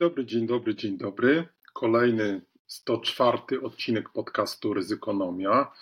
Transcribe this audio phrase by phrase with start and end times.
[0.00, 1.48] Dobry dzień dobry, dzień dobry.
[1.72, 5.72] Kolejny 104 odcinek podcastu Ryzykonomia.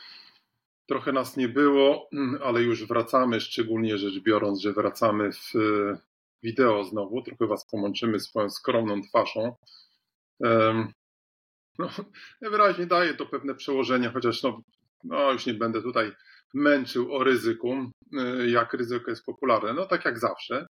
[0.86, 2.10] Trochę nas nie było,
[2.44, 5.52] ale już wracamy, szczególnie rzecz biorąc, że wracamy w
[6.42, 7.22] wideo znowu.
[7.22, 9.56] Trochę Was pomączymy swoją skromną twarzą.
[11.78, 11.88] No,
[12.40, 14.62] wyraźnie daje to pewne przełożenie, chociaż no,
[15.04, 16.12] no już nie będę tutaj
[16.54, 17.90] męczył o ryzyku,
[18.42, 19.72] y, jak ryzyko jest popularne.
[19.74, 20.66] No tak jak zawsze.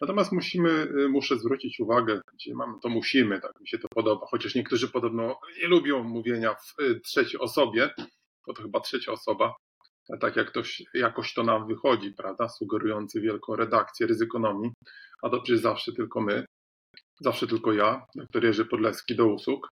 [0.00, 2.52] Natomiast musimy, y, muszę zwrócić uwagę, gdzie
[2.82, 7.00] to musimy, tak mi się to podoba, chociaż niektórzy podobno nie lubią mówienia w y,
[7.00, 7.90] trzeciej osobie,
[8.46, 9.54] bo to chyba trzecia osoba,
[10.20, 14.72] tak jak ktoś, jakoś to nam wychodzi, prawda, sugerujący wielką redakcję ryzykonomii,
[15.22, 16.44] a to przecież zawsze tylko my,
[17.20, 19.68] zawsze tylko ja, doktor Jerzy Podleski do usług.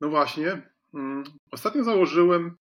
[0.00, 0.75] No właśnie,
[1.52, 2.56] ostatnio założyłem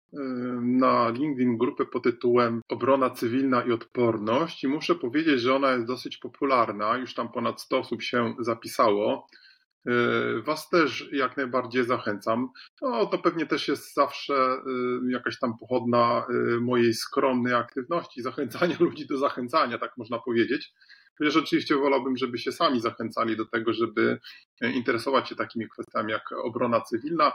[0.63, 5.87] na LinkedIn grupę pod tytułem Obrona cywilna i odporność i muszę powiedzieć, że ona jest
[5.87, 9.27] dosyć popularna, już tam ponad 100 osób się zapisało.
[9.89, 12.49] Y, was też jak najbardziej zachęcam.
[12.83, 14.35] No, to pewnie też jest zawsze
[15.09, 20.73] jakaś tam pochodna y, mojej skromnej aktywności, zachęcania ludzi do zachęcania, tak można powiedzieć.
[21.19, 24.21] Chociaż oczywiście wolałbym, żeby się sami zachęcali do tego, żeby
[24.63, 27.33] interesować się takimi kwestiami jak obrona cywilna.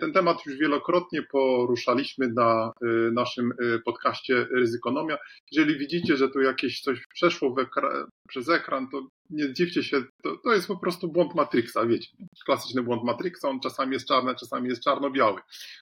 [0.00, 2.72] Ten temat już wielokrotnie poruszaliśmy na
[3.12, 3.52] naszym
[3.84, 5.18] podcaście Ryzykonomia.
[5.52, 10.36] Jeżeli widzicie, że tu jakieś coś przeszło ekra przez ekran, to nie zdziwcie się, to,
[10.36, 12.08] to jest po prostu błąd Matrixa, wiecie.
[12.44, 15.40] Klasyczny błąd Matrixa, on czasami jest czarny, czasami jest czarno-biały,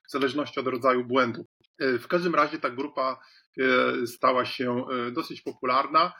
[0.08, 1.46] w zależności od rodzaju błędu.
[1.78, 3.20] W każdym razie ta grupa
[4.06, 6.12] stała się dosyć popularna.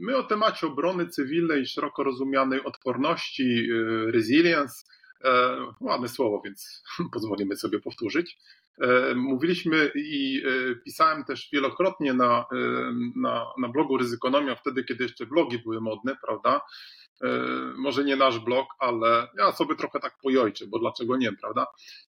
[0.00, 4.84] My o temacie obrony cywilnej, szeroko rozumianej odporności, y, resilience,
[5.80, 8.38] ładne słowo, więc pozwolimy sobie powtórzyć.
[8.80, 12.44] E, mówiliśmy i e, pisałem też wielokrotnie na,
[13.16, 16.60] na, na blogu Ryzykonomia, wtedy kiedy jeszcze blogi były modne, prawda?
[17.24, 17.28] E,
[17.76, 21.66] może nie nasz blog, ale ja sobie trochę tak pojojczę, bo dlaczego nie, prawda?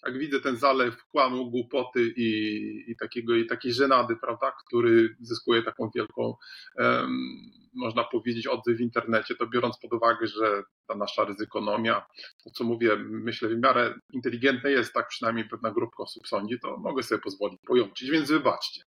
[0.06, 5.62] Jak widzę ten zalew kłamu, głupoty i, i, takiego, i takiej żenady, prawda, który zyskuje
[5.62, 6.34] taką wielką,
[6.78, 7.36] um,
[7.74, 12.06] można powiedzieć, odzew w internecie, to biorąc pod uwagę, że ta nasza ryzykonomia,
[12.44, 16.76] to co mówię, myślę, w miarę inteligentne jest, tak przynajmniej pewna grupka osób sądzi, to
[16.76, 18.82] mogę sobie pozwolić pojączyć, więc wybaczcie.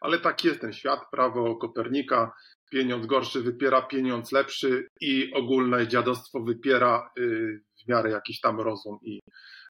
[0.00, 2.32] Ale tak jest ten świat, prawo Kopernika,
[2.70, 8.98] pieniądz gorszy wypiera pieniądz lepszy i ogólne dziadostwo wypiera y, w miarę jakiś tam rozum
[9.02, 9.20] i,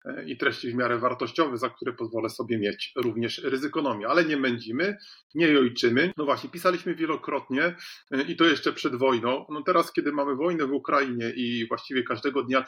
[0.08, 4.08] y, i treści w miarę wartościowe, za które pozwolę sobie mieć również ryzykonomię.
[4.08, 4.96] Ale nie mędzimy,
[5.34, 6.12] nie jojczymy.
[6.16, 7.76] No właśnie, pisaliśmy wielokrotnie
[8.14, 9.46] y, i to jeszcze przed wojną.
[9.48, 12.64] No teraz, kiedy mamy wojnę w Ukrainie i właściwie każdego dnia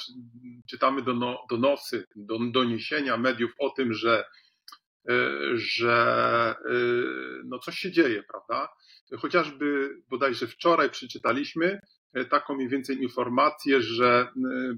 [0.70, 1.02] czytamy
[1.50, 2.04] donosy,
[2.52, 4.24] doniesienia mediów o tym, że
[5.54, 6.54] że
[7.44, 8.68] no coś się dzieje, prawda?
[9.18, 11.80] Chociażby bodajże wczoraj przeczytaliśmy
[12.14, 14.28] e, taką mniej więcej informację, że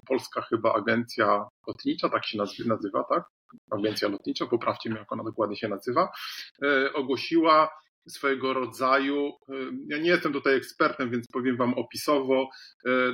[0.07, 3.25] polska chyba agencja lotnicza, tak się nazywa, tak?
[3.71, 6.09] Agencja lotnicza, poprawcie mnie, jak ona dokładnie się nazywa,
[6.95, 7.71] ogłosiła
[8.09, 9.33] swojego rodzaju,
[9.89, 12.49] ja nie jestem tutaj ekspertem, więc powiem Wam opisowo,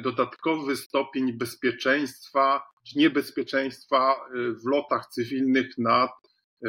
[0.03, 6.11] dodatkowy stopień bezpieczeństwa, czy niebezpieczeństwa w lotach cywilnych nad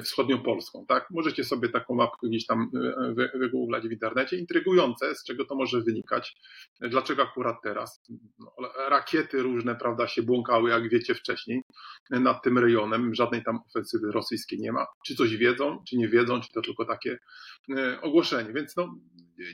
[0.03, 0.85] wschodnią Polską.
[0.87, 1.07] Tak?
[1.11, 2.71] Możecie sobie taką mapkę gdzieś tam
[3.07, 4.37] e, wygooglać w internecie.
[4.37, 6.37] Intrygujące, z czego to może wynikać.
[6.81, 8.03] Dlaczego akurat teraz?
[8.39, 8.51] No,
[8.89, 11.61] rakiety różne, prawda, się błąkały, jak wiecie wcześniej,
[12.09, 13.15] nad tym rejonem.
[13.15, 14.85] Żadnej tam ofensywy rosyjskiej nie ma.
[15.05, 17.19] Czy coś wiedzą, czy nie wiedzą, czy to tylko takie
[17.77, 18.53] e, ogłoszenie.
[18.53, 18.95] Więc no,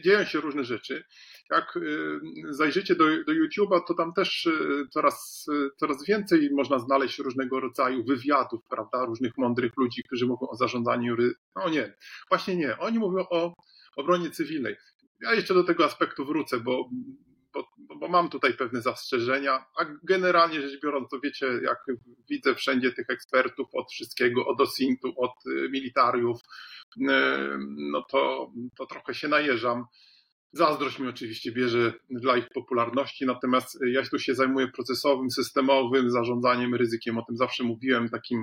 [0.04, 1.04] dzieją się różne rzeczy.
[1.52, 2.20] Jak y,
[2.50, 5.46] zajrzycie do, do YouTube'a, to tam też y, coraz,
[5.78, 11.16] coraz więcej można znaleźć różnego rodzaju wywiadów, prawda, różnych mądrych ludzi, którzy mówią o zarządzaniu.
[11.56, 11.94] No nie,
[12.30, 12.78] właśnie nie.
[12.78, 13.54] Oni mówią o
[13.96, 14.76] obronie cywilnej.
[15.22, 16.90] Ja jeszcze do tego aspektu wrócę, bo,
[17.54, 21.86] bo, bo mam tutaj pewne zastrzeżenia, a generalnie rzecz biorąc, to wiecie, jak
[22.30, 25.34] widzę wszędzie tych ekspertów od wszystkiego, od OSINT-u, od
[25.72, 26.40] militariów,
[27.78, 29.86] no to, to trochę się najeżam.
[30.56, 36.76] Zazdrość mi oczywiście bierze dla ich popularności, natomiast ja tu się zajmuję procesowym, systemowym zarządzaniem
[36.76, 37.18] ryzykiem.
[37.18, 38.40] O tym zawsze mówiłem, takim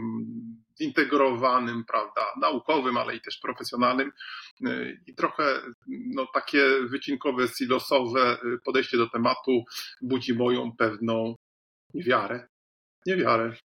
[0.79, 4.13] zintegrowanym, prawda, naukowym, ale i też profesjonalnym.
[5.07, 9.65] I trochę no, takie wycinkowe, silosowe podejście do tematu
[10.03, 11.35] budzi moją pewną
[11.95, 12.49] niewiarę.
[13.07, 13.57] Niewiarę.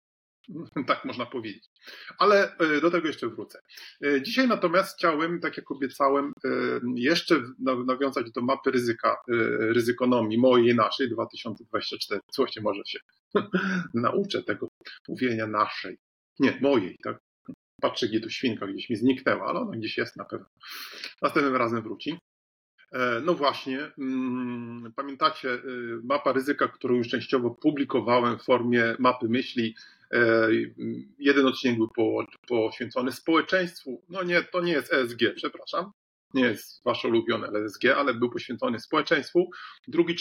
[0.86, 1.73] Tak można powiedzieć.
[2.18, 3.58] Ale e, do tego jeszcze wrócę.
[4.04, 6.50] E, dzisiaj natomiast chciałem, tak jak obiecałem, e,
[6.94, 7.42] jeszcze
[7.86, 9.16] nawiązać do mapy ryzyka,
[9.58, 12.20] ryzykonomii mojej, naszej 2024.
[12.32, 12.98] Słuchajcie, może się
[13.94, 14.68] nauczę tego
[15.08, 15.96] mówienia naszej.
[16.38, 17.18] Nie, mojej, tak?
[17.80, 20.46] Patrzę, gdzie tu świnka gdzieś mi zniknęła, ale ona gdzieś jest na pewno.
[21.22, 22.18] Następnym razem wróci.
[23.24, 25.62] No właśnie, mm, pamiętacie
[26.04, 29.74] mapa ryzyka, którą już częściowo publikowałem w formie mapy myśli.
[30.12, 30.48] E,
[31.18, 31.88] jeden odcinek był
[32.48, 34.02] poświęcony społeczeństwu.
[34.08, 35.92] No nie, to nie jest ESG, przepraszam.
[36.34, 39.50] Nie jest wasze ulubione ESG, ale był poświęcony społeczeństwu.
[39.88, 40.16] Drugi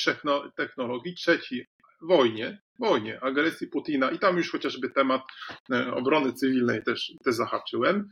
[0.55, 1.65] technologii, trzeci
[2.01, 5.21] wojnie, wojnie, agresji Putina i tam już chociażby temat
[5.93, 8.09] obrony cywilnej też, też zahaczyłem,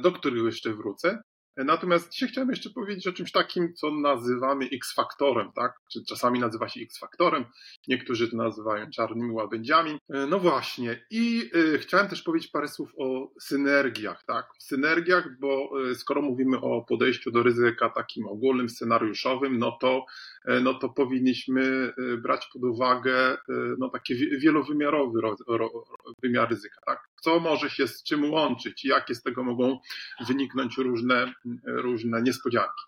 [0.00, 1.22] do którego jeszcze wrócę.
[1.64, 5.80] Natomiast dzisiaj chciałem jeszcze powiedzieć o czymś takim, co nazywamy X-faktorem, tak?
[5.92, 7.44] Czy czasami nazywa się X-faktorem,
[7.88, 9.98] niektórzy to nazywają czarnymi łabędziami.
[10.10, 11.06] E, no właśnie.
[11.10, 14.46] I y, chciałem też powiedzieć parę słów o synergiach, tak?
[14.58, 20.06] Synergiach, bo y, skoro mówimy o podejściu do ryzyka takim ogólnym, scenariuszowym, no to,
[20.62, 21.92] no to powinniśmy
[22.22, 23.36] brać pod uwagę
[23.78, 25.70] no, taki wielowymiarowy ro, ro,
[26.22, 27.08] wymiar ryzyka, tak?
[27.20, 29.78] Co może się z czym łączyć, jakie z tego mogą
[30.26, 31.32] wyniknąć różne
[31.64, 32.82] różne niespodzianki.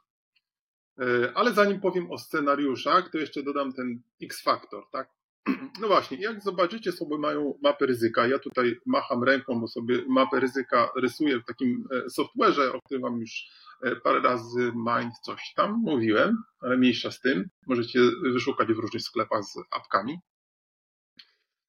[1.00, 5.08] E, ale zanim powiem o scenariuszach, to jeszcze dodam ten X-faktor, tak?
[5.80, 10.40] No właśnie, jak zobaczycie sobie mają mapy ryzyka, ja tutaj macham ręką, bo sobie mapę
[10.40, 13.48] ryzyka rysuję w takim e, software'ze, o którym wam już
[13.82, 19.02] e, parę razy Mind coś tam mówiłem, ale mniejsza z tym, możecie wyszukać w różnych
[19.02, 20.18] sklepach z apkami.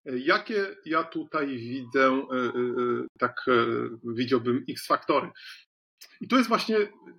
[0.06, 2.21] Jakie ja tutaj widzę,
[3.19, 3.45] tak
[4.03, 5.29] widziałbym X-faktory?
[6.21, 6.77] I to jest właśnie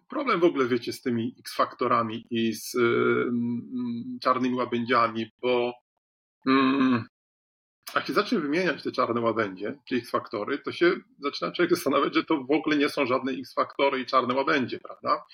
[0.09, 2.77] problem w ogóle, wiecie, z tymi X-faktorami i z
[4.23, 5.73] czarnymi łabędziami, bo
[6.47, 7.05] mm,
[7.95, 12.25] jak się zacznie wymieniać te czarne łabędzie, czy X-faktory, to się zaczyna człowiek zastanawiać, że
[12.25, 15.25] to w ogóle nie są żadne X-faktory i czarne łabędzie, prawda?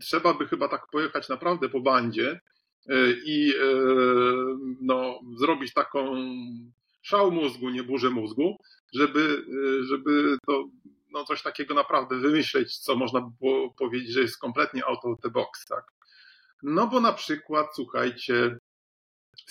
[0.00, 2.40] Trzeba by chyba tak pojechać naprawdę po bandzie
[2.90, 3.56] y, i y,
[4.80, 6.16] no, zrobić taką
[7.02, 8.56] szał mózgu, nie burzę mózgu,
[8.94, 9.44] żeby,
[9.88, 10.64] żeby to
[11.10, 15.20] no, coś takiego naprawdę wymyśleć, co można by było powiedzieć, że jest kompletnie out of
[15.20, 15.84] the box, tak?
[16.62, 18.58] No bo na przykład, słuchajcie,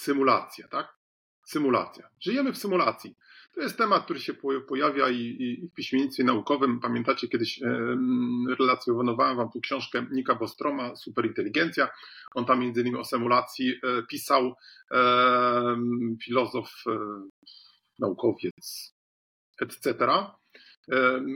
[0.04, 0.98] symulacja, tak?
[1.44, 2.10] Symulacja.
[2.20, 3.16] Żyjemy w symulacji.
[3.54, 4.34] To jest temat, który się
[4.68, 6.80] pojawia i, i w piśmiennictwie naukowym.
[6.80, 7.98] Pamiętacie, kiedyś e,
[8.60, 11.90] relacjonowałem wam tu książkę Nika Bostroma, Superinteligencja.
[12.36, 14.56] On tam między innymi o symulacji e, pisał
[14.92, 15.78] e,
[16.24, 16.84] filozof,
[18.00, 18.96] naukowiec,
[19.62, 20.08] etc.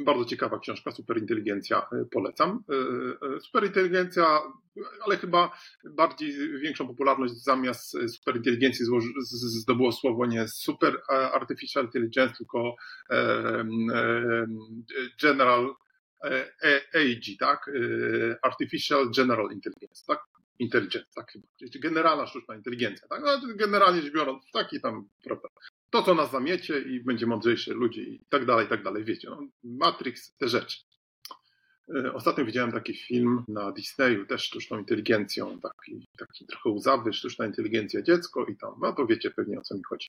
[0.05, 2.63] Bardzo ciekawa książka, Superinteligencja, e, polecam.
[2.69, 4.41] E, e, Superinteligencja,
[5.05, 8.85] ale chyba bardziej większą popularność zamiast superinteligencji
[9.41, 12.75] zdobyło słowo nie super artificial intelligence, tylko
[15.21, 15.75] general
[16.93, 17.71] AG, tak?
[18.41, 20.19] Artificial General Intelligence, tak?
[20.59, 21.47] Intelligence, tak chyba.
[21.59, 23.21] Czyli generalna sztuczna inteligencja, tak?
[23.21, 25.49] No, generalnie rzecz biorąc, taki tam, prawda?
[25.97, 29.03] To, co nas zamiecie i będzie mądrzejsze ludzi i tak dalej, i tak dalej.
[29.03, 30.77] Wiecie, no, Matrix, te rzeczy.
[31.95, 37.45] E, ostatnio widziałem taki film na Disneyu, też sztuczną inteligencją, taki, taki trochę łzawy, sztuczna
[37.45, 40.07] inteligencja dziecko i tam, no to wiecie pewnie o co mi chodzi.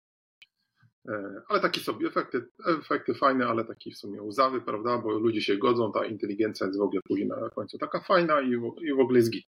[1.09, 5.43] E, ale takie sobie efekty, efekty fajne, ale taki w sumie łzawy, prawda, bo ludzie
[5.43, 8.51] się godzą, ta inteligencja jest w ogóle później na końcu taka fajna i,
[8.83, 9.47] i w ogóle jest git.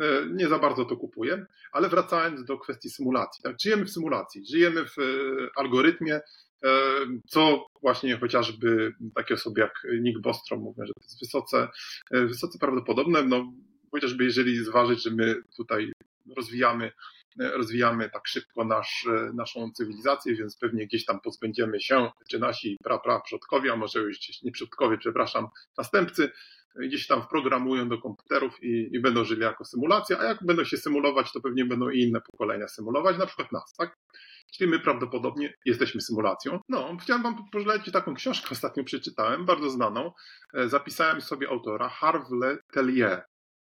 [0.00, 4.46] E, nie za bardzo to kupuję, ale wracając do kwestii symulacji, tak, żyjemy w symulacji,
[4.46, 5.02] żyjemy w e,
[5.56, 6.20] algorytmie,
[7.28, 11.68] co właśnie chociażby takie osoby jak Nick Bostrom mówią, że to jest wysoce,
[12.10, 13.52] wysoce prawdopodobne, no
[13.90, 15.92] chociażby jeżeli zważyć, że my tutaj
[16.36, 16.92] rozwijamy
[17.40, 22.98] rozwijamy tak szybko nasz, naszą cywilizację, więc pewnie gdzieś tam pozbędziemy się, czy nasi pra,
[22.98, 25.46] pra przodkowie, a może już nie przodkowie, przepraszam,
[25.78, 26.30] następcy,
[26.78, 30.76] gdzieś tam wprogramują do komputerów i, i, będą żyli jako symulacja, a jak będą się
[30.76, 33.96] symulować, to pewnie będą i inne pokolenia symulować, na przykład nas, tak?
[34.52, 36.58] Czyli my prawdopodobnie jesteśmy symulacją.
[36.68, 40.12] No, chciałem wam polecić taką książkę, ostatnio przeczytałem, bardzo znaną.
[40.54, 43.24] E, zapisałem sobie autora Harv Letelier.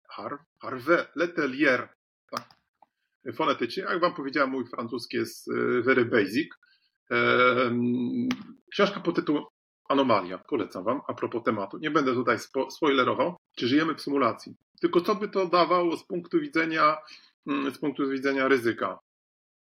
[0.09, 1.89] Harv, Harve Letelier,
[2.31, 2.58] tak?
[3.33, 3.83] Fonetycznie.
[3.83, 6.49] Jak Wam powiedziałem, mój francuski jest e, very basic.
[8.71, 9.43] Książka pod tytułem
[9.89, 11.77] Anomalia, polecam Wam, a propos tematu.
[11.77, 12.37] Nie będę tutaj
[12.69, 14.55] spoilerował, czy żyjemy w symulacji.
[14.81, 16.97] Tylko co by to dawało z punktu widzenia,
[17.47, 18.99] mm, z punktu widzenia ryzyka?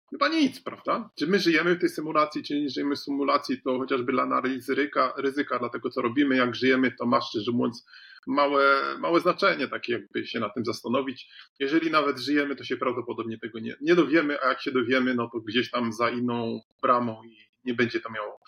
[0.09, 1.09] Chyba nic, prawda?
[1.15, 4.75] Czy my żyjemy w tej symulacji, czy nie żyjemy w symulacji, to chociażby dla analizy
[4.75, 7.85] ryzyka, ryzyka dla tego, co robimy, jak żyjemy, to ma szczerze mówiąc
[8.27, 8.63] małe,
[8.99, 11.29] małe znaczenie, takie jakby się na tym zastanowić.
[11.59, 15.29] Jeżeli nawet żyjemy, to się prawdopodobnie tego nie, nie dowiemy, a jak się dowiemy, no
[15.33, 18.39] to gdzieś tam za inną bramą i nie będzie to miało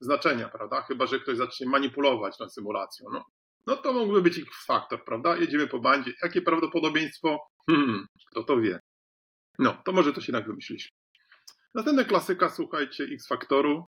[0.00, 0.82] znaczenia, prawda?
[0.82, 3.06] Chyba, że ktoś zacznie manipulować tą symulacją.
[3.12, 3.24] No,
[3.66, 5.36] no to mógłby być ich faktor, prawda?
[5.36, 6.12] Jedziemy po bandzie.
[6.22, 7.38] Jakie prawdopodobieństwo?
[7.70, 8.80] Hmm, kto to wie?
[9.58, 10.44] No, to może to się tak.
[11.74, 13.86] Następna klasyka, słuchajcie, X-faktoru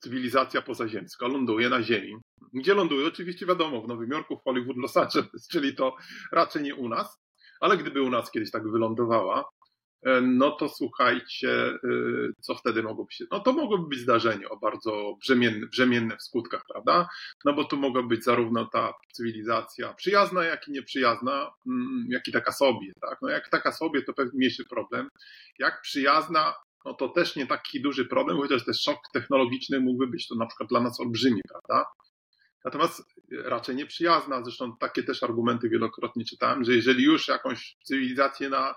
[0.00, 2.16] cywilizacja pozaziemska ląduje na Ziemi.
[2.54, 3.06] Gdzie ląduje?
[3.06, 5.96] Oczywiście wiadomo, w Nowym Jorku, w Hollywood, Los Angeles, czyli to
[6.32, 7.18] raczej nie u nas.
[7.60, 9.44] Ale gdyby u nas kiedyś tak wylądowała,
[10.02, 11.78] E, no to słuchajcie, e,
[12.40, 13.24] co wtedy mogłoby się.
[13.30, 17.08] No to mogłoby być zdarzenie o bardzo brzemienne, brzemienne w skutkach, prawda?
[17.44, 22.32] No bo tu mogła być zarówno ta cywilizacja przyjazna, jak i nieprzyjazna, mm, jak i
[22.32, 23.18] taka sobie, tak?
[23.22, 25.08] No jak taka sobie, to pewnie mniejszy problem.
[25.58, 30.28] Jak przyjazna, no to też nie taki duży problem, chociaż też szok technologiczny mógłby być
[30.28, 31.90] to na przykład dla nas olbrzymi, prawda?
[32.64, 33.02] Natomiast
[33.44, 38.74] raczej nieprzyjazna, zresztą takie też argumenty wielokrotnie czytałem, że jeżeli już jakąś cywilizację na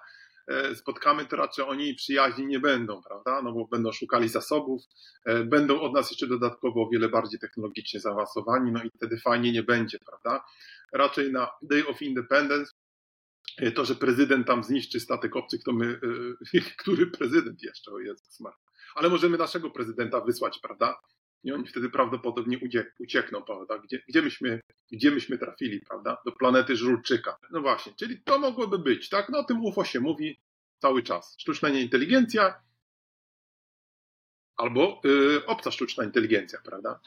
[0.47, 3.41] E, spotkamy, to raczej oni przyjaźni nie będą, prawda?
[3.41, 4.81] No bo będą szukali zasobów,
[5.25, 9.51] e, będą od nas jeszcze dodatkowo o wiele bardziej technologicznie zaawansowani, no i wtedy fajnie
[9.51, 10.45] nie będzie, prawda?
[10.93, 12.71] Raczej na Day of Independence
[13.75, 15.99] to, że prezydent tam zniszczy statek obcych, to my,
[16.77, 18.39] który prezydent jeszcze, o Jezus.
[18.95, 20.99] Ale możemy naszego prezydenta wysłać, prawda?
[21.43, 22.59] I oni wtedy prawdopodobnie
[22.99, 23.79] uciekną, prawda?
[23.79, 26.17] Gdzie, gdzie, myśmy, gdzie myśmy trafili, prawda?
[26.25, 27.37] Do planety Żulczyka.
[27.51, 29.29] No właśnie, czyli to mogłoby być, tak?
[29.29, 30.39] No o tym UFO się mówi
[30.77, 31.35] cały czas.
[31.39, 32.61] Sztuczna inteligencja
[34.57, 36.99] albo yy, obca sztuczna inteligencja, prawda?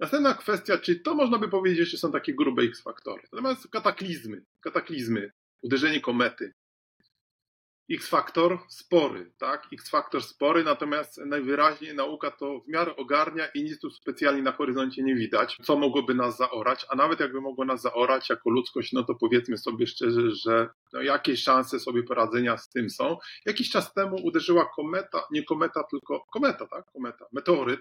[0.00, 3.22] Następna kwestia, czy to można by powiedzieć, że są takie grube X-faktory.
[3.32, 6.52] Natomiast kataklizmy, kataklizmy, uderzenie komety,
[7.90, 9.66] X-faktor spory, tak?
[9.72, 15.02] X-faktor spory, natomiast najwyraźniej nauka to w miarę ogarnia i nic tu specjalnie na horyzoncie
[15.02, 19.04] nie widać, co mogłoby nas zaorać, a nawet jakby mogło nas zaorać jako ludzkość, no
[19.04, 23.16] to powiedzmy sobie szczerze, że no jakieś szanse sobie poradzenia z tym są.
[23.46, 26.84] Jakiś czas temu uderzyła kometa, nie kometa, tylko kometa, tak?
[26.92, 27.80] Kometa, meteoryt,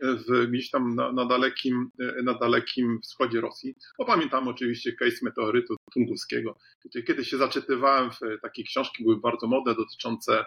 [0.00, 1.90] w, gdzieś tam na, na, dalekim,
[2.22, 3.74] na dalekim wschodzie Rosji.
[3.98, 6.58] Bo pamiętam oczywiście case meteorytu tunguskiego.
[7.06, 10.44] Kiedy się zaczytywałem w takie książki, były bardzo modne dotyczące,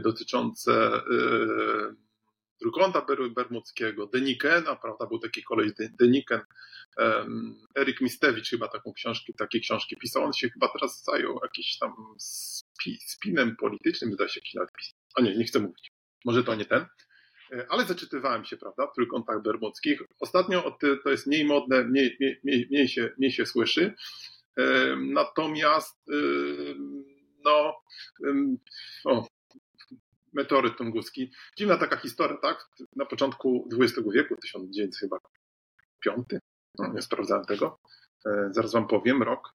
[0.00, 1.96] dotyczące yy,
[2.60, 3.06] trójkąta
[3.36, 6.40] bermudzkiego, Denikena, prawda, był taki kolej Deniken,
[7.78, 11.92] Erik Mistewicz chyba taką książkę, takie książki pisał, on się chyba teraz zajął jakimś tam
[13.06, 14.94] spinem politycznym, wydaje się jakiś nadpis.
[15.14, 15.92] A nie, nie chcę mówić.
[16.24, 16.86] Może to nie ten.
[17.52, 20.02] E, ale zaczytywałem się, prawda, w trójkątach bermudzkich.
[20.20, 23.94] Ostatnio to jest mniej modne, mniej, mniej, mniej, się, mniej się słyszy.
[24.56, 26.14] E, natomiast, e,
[27.44, 27.82] no,
[29.04, 29.26] o,
[30.32, 31.30] meteoryt tunguski.
[31.58, 32.68] Dziwna taka historia, tak?
[32.96, 35.18] Na początku XX wieku, 1900 chyba
[36.00, 36.38] piąty,
[36.78, 37.78] no, nie sprawdzałem tego,
[38.50, 39.54] zaraz wam powiem, rok,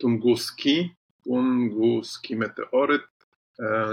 [0.00, 0.94] tunguski,
[1.24, 3.02] tunguski meteoryt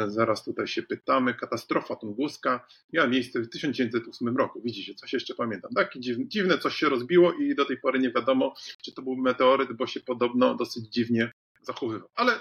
[0.08, 1.34] zaraz tutaj się pytamy.
[1.34, 4.62] Katastrofa tunguska miała miejsce w 1908 roku.
[4.62, 5.72] Widzicie, coś jeszcze pamiętam.
[5.76, 9.16] Takie dziwne, dziwne coś się rozbiło i do tej pory nie wiadomo, czy to był
[9.16, 12.10] meteoryt, bo się podobno dosyć dziwnie zachowywał.
[12.16, 12.40] Ale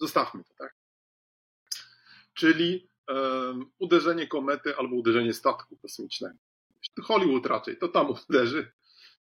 [0.00, 0.74] zostawmy to, tak?
[2.34, 6.38] Czyli um, uderzenie komety albo uderzenie statku kosmicznego.
[7.02, 8.72] Hollywood raczej, to tam uderzy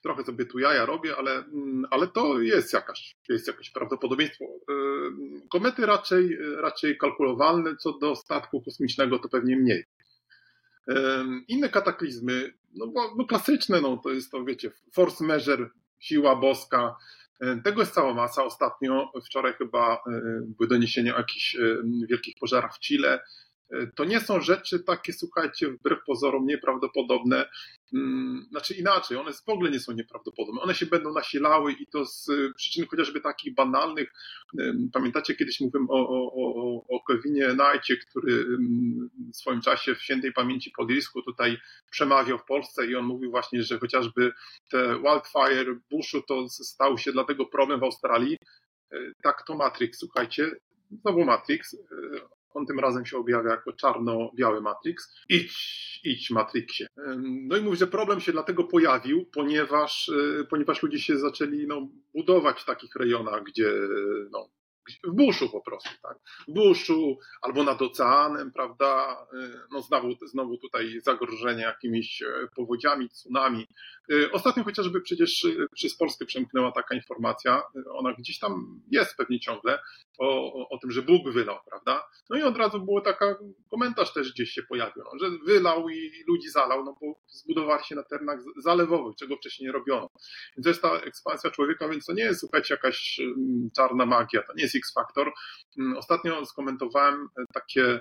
[0.02, 4.44] trochę sobie tu jaja robię, ale, mm, ale to jest jakaś, jest jakieś prawdopodobieństwo.
[4.68, 9.84] Yy, komety raczej, raczej kalkulowalne, co do statku kosmicznego to pewnie mniej.
[11.48, 16.96] Inne kataklizmy, no, no klasyczne, no to jest to, wiecie, force measure, siła boska,
[17.40, 18.44] yy, tego jest cała masa.
[18.44, 20.02] Ostatnio, wczoraj chyba
[20.40, 21.56] były doniesienia o jakichś
[22.08, 23.20] wielkich pożarach w Chile.
[23.94, 27.48] To nie są rzeczy takie, słuchajcie, wbrew pozorom nieprawdopodobne.
[27.94, 30.60] Mm, znaczy inaczej, one w ogóle nie są nieprawdopodobne.
[30.60, 34.12] One się będą nasilały i to z y, przyczyn chociażby takich banalnych.
[34.92, 38.46] Pamiętacie, kiedyś mówiłem o, o, o, o Kevinie Najcie, który
[39.32, 41.58] w swoim czasie w świętej pamięci Podilsku tutaj
[41.90, 44.32] przemawiał w Polsce i on mówił właśnie, że chociażby
[44.70, 48.38] te wildfire Bushu to stał się dlatego problem w Australii.
[48.92, 50.50] Y, tak to Matrix, słuchajcie,
[50.90, 51.76] znowu Matrix.
[52.56, 55.14] On tym razem się objawia jako czarno-biały Matrix.
[55.28, 56.86] Idź, idź Matrixie.
[57.48, 60.08] No i mówi, że problem się dlatego pojawił, ponieważ,
[60.40, 63.72] e, ponieważ ludzie się zaczęli no, budować w takich rejonach, gdzie
[64.30, 64.48] no,
[65.04, 66.18] w buszu po prostu, tak?
[66.48, 69.16] W buszu albo nad oceanem, prawda?
[69.34, 73.66] Y, no znowu, znowu tutaj zagrożenie jakimiś e, powodziami, tsunami.
[74.12, 79.40] Y, ostatnio chociażby przecież y, przez Polskę przemknęła taka informacja, ona gdzieś tam jest pewnie
[79.40, 79.78] ciągle,
[80.18, 82.08] o, o, o tym, że Bóg wylał, prawda?
[82.30, 83.36] No i od razu było taka,
[83.70, 87.94] komentarz też gdzieś się pojawił, no, że wylał i ludzi zalał, no bo zbudowali się
[87.94, 90.10] na terenach zalewowych, czego wcześniej nie robiono.
[90.56, 93.20] Więc to jest ta ekspansja człowieka, więc to nie jest, słuchajcie, jakaś
[93.76, 95.32] czarna magia, to nie jest X-Factor.
[95.96, 98.00] Ostatnio skomentowałem takie,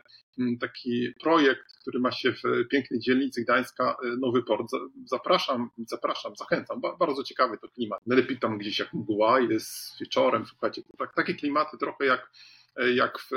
[0.60, 4.68] taki projekt, który ma się w pięknej dzielnicy Gdańska, Nowy Port.
[5.06, 6.82] Zapraszam, zapraszam, zachęcam.
[7.00, 8.00] Bardzo ciekawy to klimat.
[8.08, 12.32] Najlepiej tam gdzieś jak mgła jest wieczorem, słuchajcie, tak, takie klimaty trochę jak
[12.76, 13.30] e, jak w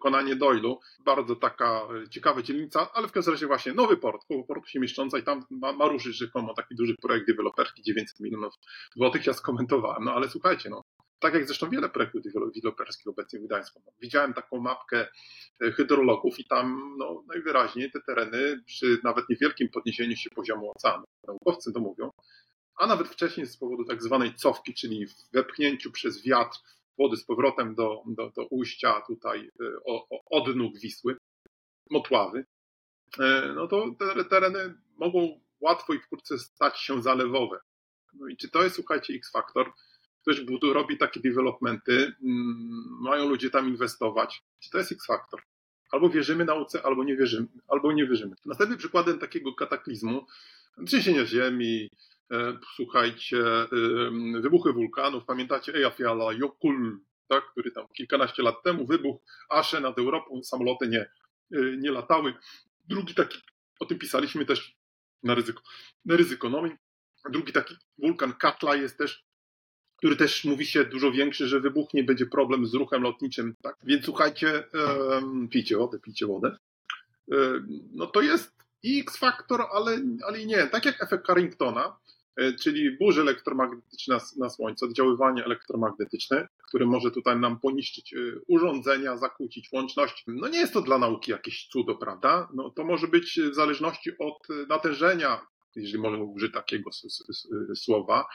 [0.00, 0.80] Konanie Doylu.
[1.04, 5.18] Bardzo taka ciekawa dzielnica, ale w każdym razie właśnie nowy port, koło portu się mieszcząca
[5.18, 8.54] i tam ma, ma ruszyć rzekomo taki duży projekt deweloperski, 900 milionów
[8.96, 9.26] złotych.
[9.26, 10.84] Ja skomentowałem, no ale słuchajcie, no
[11.24, 12.22] Tak jak zresztą wiele projektów
[12.54, 13.82] deweloperskich obecnie w Gdańsku.
[13.86, 15.08] No, widziałem taką mapkę
[15.60, 21.04] e, hydrologów i tam no, najwyraźniej te tereny przy nawet niewielkim podniesieniu się poziomu oceanu,
[21.26, 22.10] naukowcy to mówią,
[22.76, 26.58] a nawet wcześniej z powodu tak zwanej cofki, czyli wepchnięciu przez wiatr
[26.98, 31.16] wody z powrotem do, do, do ujścia tutaj e, o, o, od nóg Wisły,
[31.90, 32.44] Motławy,
[33.18, 37.58] e, no to te tereny mogą łatwo i wkrótce stać się zalewowe.
[38.14, 39.72] No i czy to jest, słuchajcie, X-Factor?
[40.24, 44.42] Ktoś budu, robi takie developmenty, mm, mają ludzie tam inwestować.
[44.72, 45.42] To jest X-Factor?
[45.90, 47.46] Albo wierzymy nauce, albo nie wierzymy.
[47.68, 48.36] Albo nie wierzymy.
[48.46, 50.26] Następnym przykładem takiego kataklizmu,
[50.86, 51.90] trzęsienia ziemi,
[52.32, 53.44] e, słuchajcie,
[54.40, 60.88] wybuchy wulkanów, pamiętacie Eyjafjallajökull, tak, który tam kilkanaście lat temu wybuchł, asze nad Europą, samoloty
[60.88, 62.34] nie, e, nie latały.
[62.84, 63.38] Drugi taki,
[63.80, 64.76] o tym pisaliśmy też
[65.22, 65.62] na ryzyko,
[66.04, 66.72] na ryzykonomii.
[67.30, 69.24] Drugi taki wulkan Katla jest też,
[69.96, 73.54] który też mówi się dużo większy, że wybuchnie, będzie problem z ruchem lotniczym.
[73.62, 73.76] Tak?
[73.84, 74.64] Więc słuchajcie,
[75.50, 76.56] pijcie wodę, pijcie wodę.
[77.26, 78.52] Um, no to jest
[78.84, 80.66] X faktor, ale, ale nie.
[80.66, 81.96] Tak jak efekt Carringtona,
[82.36, 89.16] e, czyli burze elektromagnetyczne na Słońcu, oddziaływanie elektromagnetyczne, które może tutaj nam poniszczyć e, urządzenia,
[89.16, 90.24] zakłócić łączność.
[90.26, 92.48] No nie jest to dla nauki jakieś cudo, prawda?
[92.54, 95.40] No to może być w zależności od natężenia
[95.76, 96.90] jeżeli możemy użyć takiego
[97.74, 98.26] słowa.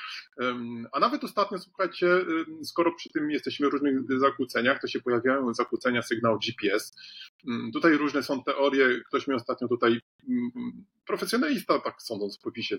[0.91, 2.07] A nawet ostatnio, słuchajcie,
[2.63, 6.93] skoro przy tym jesteśmy w różnych zakłóceniach, to się pojawiają zakłócenia sygnału GPS.
[7.73, 9.01] Tutaj różne są teorie.
[9.07, 9.99] Ktoś mi ostatnio tutaj,
[11.05, 12.77] profesjonalista, tak sądząc po pisie,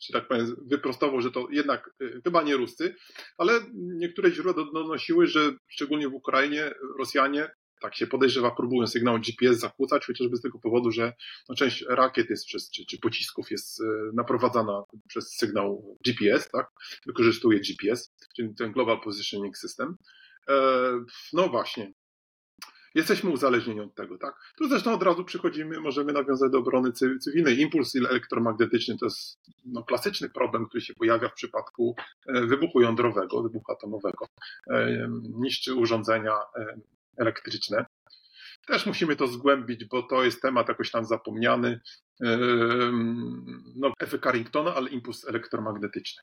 [0.00, 2.94] że tak powiem, wyprostował, że to jednak y, chyba nie Ruscy,
[3.38, 7.50] ale niektóre źródła donosiły, że szczególnie w Ukrainie Rosjanie
[7.84, 11.12] tak się podejrzewa, próbują sygnał GPS zakłócać, chociażby z tego powodu, że
[11.48, 16.66] no, część rakiet jest przez, czy, czy pocisków jest e, naprowadzana przez sygnał GPS, tak?
[17.06, 19.96] Wykorzystuje GPS, czyli ten Global Positioning System.
[20.48, 20.54] E,
[21.32, 21.92] no właśnie.
[22.94, 24.34] Jesteśmy uzależnieni od tego, tak?
[24.58, 27.60] Tu zresztą od razu przychodzimy, możemy nawiązać do obrony cywilnej.
[27.60, 31.94] Impuls elektromagnetyczny to jest no, klasyczny problem, który się pojawia w przypadku
[32.26, 34.26] e, wybuchu jądrowego, wybuchu atomowego.
[35.22, 36.32] Niszczy urządzenia
[37.18, 37.86] elektryczne.
[38.66, 41.80] Też musimy to zgłębić, bo to jest temat jakoś tam zapomniany.
[43.76, 46.22] No, efekt Carringtona, ale impuls elektromagnetyczny.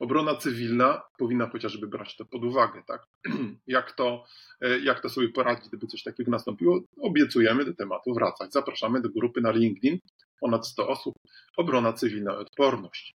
[0.00, 3.06] Obrona cywilna powinna chociażby brać to pod uwagę, tak?
[3.66, 4.24] Jak to,
[4.60, 6.80] e, jak to sobie poradzić, gdyby coś takiego nastąpiło?
[7.00, 8.52] Obiecujemy do tematu wracać.
[8.52, 9.98] Zapraszamy do grupy na LinkedIn,
[10.40, 11.14] ponad 100 osób.
[11.56, 13.14] Obrona cywilna odporność.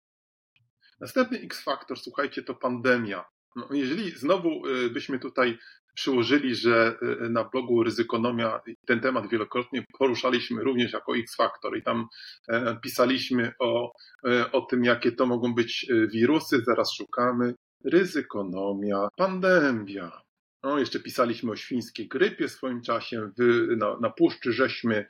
[1.00, 3.24] Następny X-faktor, słuchajcie, to pandemia.
[3.56, 5.58] No, jeżeli znowu e, byśmy tutaj
[5.98, 12.06] przyłożyli, że e, na blogu Ryzykonomia ten temat wielokrotnie poruszaliśmy również jako X-Factor i tam
[12.48, 13.92] e, pisaliśmy o,
[14.26, 17.54] e, o tym, jakie to mogą być wirusy, zaraz szukamy.
[17.84, 20.20] Ryzykonomia, pandemia.
[20.62, 23.30] No, jeszcze pisaliśmy o świńskiej grypie w swoim czasie.
[23.76, 25.06] na, na puszczy żeśmy,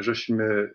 [0.00, 0.70] żeśmy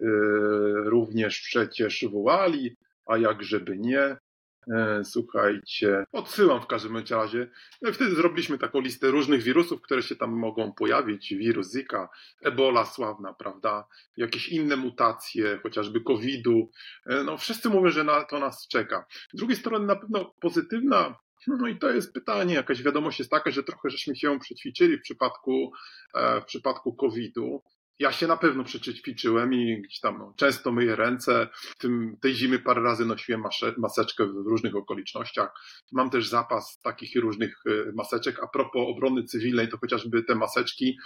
[0.86, 4.18] również przecież wołali, a jakżeby nie.
[4.67, 7.50] E, słuchajcie, odsyłam w każdym razie.
[7.82, 11.34] No i wtedy zrobiliśmy taką listę różnych wirusów, które się tam mogą pojawić.
[11.34, 12.10] Wirus Zika,
[12.41, 13.88] Ebola sławna, prawda?
[14.17, 16.71] Jakieś inne mutacje, chociażby COVID-u.
[17.06, 19.06] E, no wszyscy mówią, że na, to nas czeka.
[19.34, 21.15] Z drugiej strony na pewno pozytywna
[21.47, 25.02] no i to jest pytanie, jakaś wiadomość jest taka, że trochę żeśmy się przećwiczyli w
[25.02, 25.71] przypadku,
[26.13, 27.63] e, w przypadku COVID-u.
[28.02, 31.48] Ja się na pewno przećwiczyłem i gdzieś tam no, często myję ręce.
[31.78, 35.50] Tym, tej zimy parę razy nosiłem masze, maseczkę w różnych okolicznościach.
[35.92, 38.44] Mam też zapas takich różnych e, maseczek.
[38.44, 40.98] A propos obrony cywilnej, to chociażby te maseczki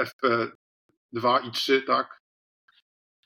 [0.00, 2.19] FP2 i 3, tak,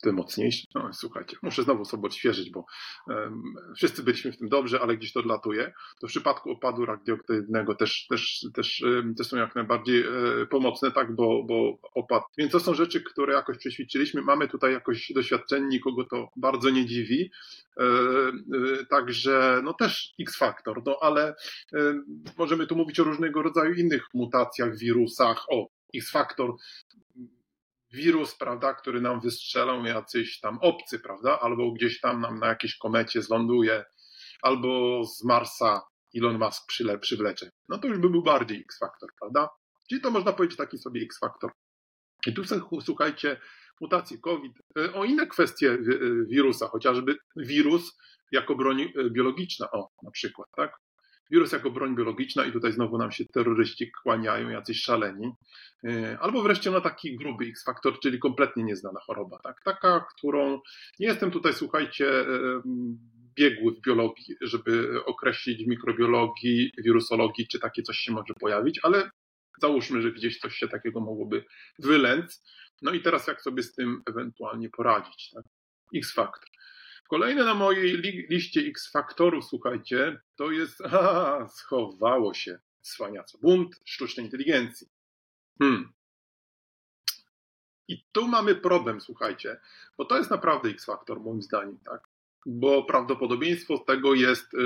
[0.05, 0.67] te mocniejsze.
[0.75, 2.67] No, słuchajcie, muszę znowu sobie odświeżyć, bo
[3.07, 3.43] um,
[3.77, 5.73] wszyscy byliśmy w tym dobrze, ale gdzieś to odlatuje.
[6.01, 10.91] To w przypadku opadu radioaktywnego też, też, też, um, też są jak najbardziej e, pomocne,
[10.91, 12.23] tak, bo, bo opad.
[12.39, 14.23] Więc to są rzeczy, które jakoś przećwiczyliśmy.
[14.23, 17.31] Mamy tutaj jakoś doświadczenie, nikogo to bardzo nie dziwi.
[17.77, 21.35] E, e, także, no też X-faktor, no ale
[22.39, 25.47] możemy tu mówić o różnego rodzaju innych mutacjach, wirusach.
[25.51, 26.55] O, X-faktor
[27.95, 32.77] wirus, prawda, który nam wystrzelą jacyś tam obcy, prawda, albo gdzieś tam nam na jakiejś
[32.77, 33.85] komecie zląduje,
[34.43, 35.83] albo z Marsa
[36.17, 37.51] Elon Musk przyle, przywlecze.
[37.69, 39.49] No to już by był bardziej X-faktor, prawda?
[39.89, 41.53] Czyli to można powiedzieć taki sobie X-faktor.
[42.27, 42.43] I tu
[42.85, 43.41] słuchajcie,
[43.81, 45.79] mutacje COVID, e, o inne kwestie e,
[46.27, 47.99] wirusa, chociażby wirus
[48.33, 50.77] jako broń e, biologiczna, o na przykład, tak?
[51.31, 55.33] Wirus jako broń biologiczna i tutaj znowu nam się terroryści kłaniają, jacyś szaleni.
[55.85, 59.39] E, albo wreszcie na taki gruby X-faktor, czyli kompletnie nieznana choroba.
[59.39, 59.63] Tak?
[59.65, 60.61] Taka, którą
[60.99, 62.63] nie jestem tutaj, słuchajcie, e,
[63.37, 69.11] biegły w biologii, żeby określić w mikrobiologii, wirusologii, czy takie coś się może pojawić, ale
[69.61, 71.45] załóżmy, że gdzieś coś się takiego mogłoby
[71.79, 72.43] wylęc.
[72.83, 75.45] No i teraz jak sobie z tym ewentualnie poradzić, tak?
[75.95, 76.54] X-faktor.
[77.09, 84.27] Kolejne na mojej li liście X-faktorów, słuchajcie, to jest, a, schowało się, cwaniaco, bunt sztucznej
[84.27, 84.89] inteligencji.
[85.59, 85.93] Hmm.
[87.89, 89.61] I tu mamy problem, słuchajcie,
[89.99, 92.09] bo to jest naprawdę X-faktor, moim zdaniem, tak?
[92.47, 94.59] Bo prawdopodobieństwo tego jest y,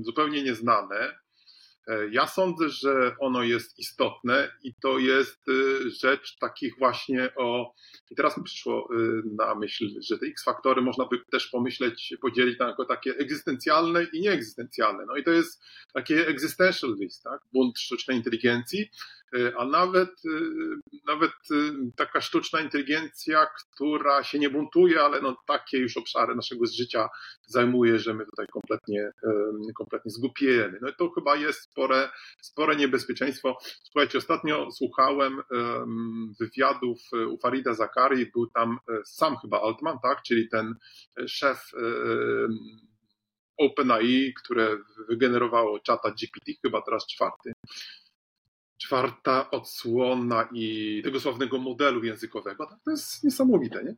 [0.00, 1.18] zupełnie nieznane.
[1.86, 7.74] E, ja sądzę, że ono jest istotne i to jest y, rzecz takich właśnie o.
[8.10, 12.58] I teraz mi przyszło y, na myśl, że te X-faktory można by też pomyśleć, podzielić
[12.58, 15.04] na jako takie egzystencjalne i nieegzystencjalne.
[15.06, 17.40] No i to jest takie existential risk, tak?
[17.52, 18.90] Bunt sztucznej inteligencji,
[19.58, 20.40] a nawet, e,
[21.06, 21.54] nawet e,
[21.96, 27.08] taka sztuczna inteligencja, która się nie buntuje, ale no takie już obszary naszego życia
[27.46, 29.10] zajmuje, że my tutaj kompletnie,
[29.78, 30.78] kompletnie zgupiemy.
[30.82, 32.10] No i to chyba jest spore,
[32.42, 33.58] spore niebezpieczeństwo.
[33.62, 35.42] Słuchajcie, ostatnio słuchałem
[36.40, 40.74] wywiadów u Farida Zakari, był tam sam chyba Altman, tak, czyli ten
[41.26, 41.70] szef
[43.58, 47.52] OpenAI, które wygenerowało czata GPT, chyba teraz czwarty
[48.78, 53.94] czwarta odsłona i tego sławnego modelu językowego, tak to jest niesamowite, nie?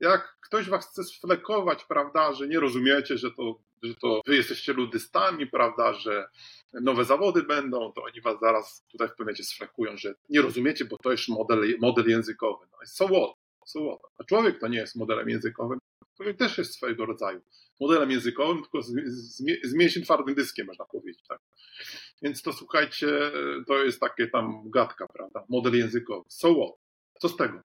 [0.00, 4.72] Jak ktoś was chce sflekować, prawda, że nie rozumiecie, że to, że to wy jesteście
[4.72, 6.28] ludystami, prawda, że
[6.72, 10.98] nowe zawody będą, to oni was zaraz tutaj w pewnym sflekują, że nie rozumiecie, bo
[10.98, 12.66] to jest model, model językowy.
[12.72, 13.30] No, so what?
[13.66, 14.12] So what?
[14.18, 15.78] A człowiek to nie jest modelem językowym.
[16.16, 17.40] Człowiek też jest swojego rodzaju
[17.80, 21.22] modelem językowym, tylko z, z, z mniejszym twardym dyskiem, można powiedzieć.
[21.28, 21.38] Tak.
[22.22, 23.06] Więc to słuchajcie,
[23.66, 25.44] to jest takie tam gadka, prawda?
[25.48, 26.24] Model językowy.
[26.28, 26.84] So what?
[27.20, 27.60] Co z tego?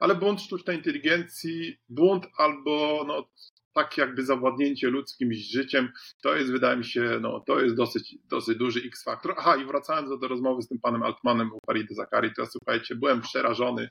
[0.00, 3.28] Ale błąd sztucznej inteligencji, błąd albo no,
[3.72, 8.58] tak jakby zawładnięcie ludzkim życiem, to jest, wydaje mi się, no, to jest dosyć, dosyć
[8.58, 9.34] duży X-faktor.
[9.38, 12.96] Aha, i wracając do, do rozmowy z tym panem Altmanem u Farida Zakari, to słuchajcie,
[12.96, 13.90] byłem przerażony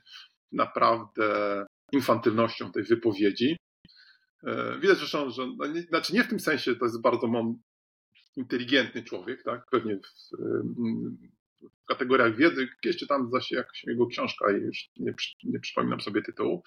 [0.52, 3.56] naprawdę infantylnością tej wypowiedzi.
[4.44, 7.28] E, widać zresztą, że no znaczy nie w tym sensie, to jest bardzo
[8.36, 9.66] inteligentny człowiek, tak?
[9.70, 10.36] Pewnie w,
[11.60, 16.22] w kategoriach wiedzy, kiedyś czytam zaś jakaś jego książka i już nie, nie przypominam sobie
[16.22, 16.62] tytułu.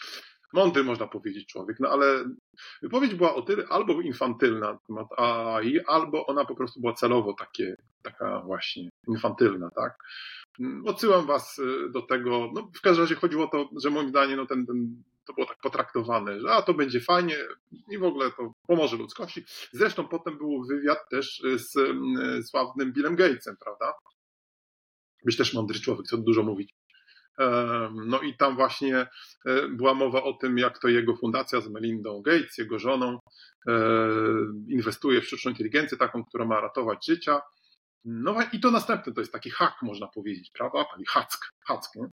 [0.54, 2.26] Mądry można powiedzieć człowiek, no ale
[2.82, 7.34] wypowiedź była o tyle albo infantylna na temat AI, albo ona po prostu była celowo
[7.34, 9.98] takie, taka właśnie infantylna, tak?
[10.86, 14.38] Odsyłam Was y, do tego, no w każdym razie chodziło o to, że moim zdaniem
[14.38, 17.38] no ten, ten to było tak potraktowane, że a to będzie fajnie
[17.92, 19.44] i w ogóle to pomoże ludzkości.
[19.72, 21.74] Zresztą potem był wywiad też z
[22.50, 23.94] sławnym Billem Gatesem, prawda?
[25.26, 26.74] Być też mądry człowiek, co dużo mówić.
[27.94, 28.98] No i tam właśnie
[29.46, 33.20] e, była mowa o tym, jak to jego fundacja z Melindą Gates, jego żoną,
[33.68, 33.80] e,
[34.68, 37.42] inwestuje w sztuczną inteligencję, taką, która ma ratować życia.
[38.06, 40.86] No i to następne to jest taki hak, można powiedzieć, prawda?
[40.92, 42.08] Taki hack, hack nie?